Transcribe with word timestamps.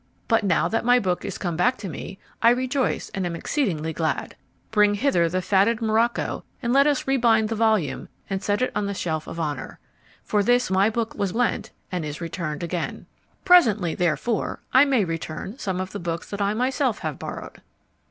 BUT 0.27 0.43
NOW 0.43 0.67
that 0.67 0.83
my 0.83 0.97
book 0.97 1.23
is 1.23 1.37
come 1.37 1.55
back 1.55 1.77
to 1.77 1.87
me, 1.87 2.17
I 2.41 2.49
rejoice 2.49 3.09
and 3.13 3.23
am 3.23 3.35
exceeding 3.35 3.83
glad! 3.93 4.35
Bring 4.71 4.95
hither 4.95 5.29
the 5.29 5.43
fatted 5.43 5.79
morocco 5.79 6.43
and 6.59 6.73
let 6.73 6.87
us 6.87 7.05
rebind 7.05 7.49
the 7.49 7.55
volume 7.55 8.09
and 8.27 8.41
set 8.41 8.63
it 8.63 8.71
on 8.73 8.87
the 8.87 8.95
shelf 8.95 9.27
of 9.27 9.39
honour: 9.39 9.77
for 10.23 10.41
this 10.41 10.71
my 10.71 10.89
book 10.89 11.13
was 11.13 11.35
lent, 11.35 11.69
and 11.91 12.03
is 12.03 12.19
returned 12.19 12.63
again. 12.63 13.05
PRESENTLY, 13.45 13.93
therefore, 13.93 14.59
I 14.73 14.85
may 14.85 15.05
return 15.05 15.59
some 15.59 15.79
of 15.79 15.91
the 15.91 15.99
books 15.99 16.31
that 16.31 16.41
I 16.41 16.55
myself 16.55 16.97
have 17.05 17.19
borrowed. 17.19 17.61